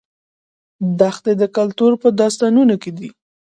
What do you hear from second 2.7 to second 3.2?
کې دي.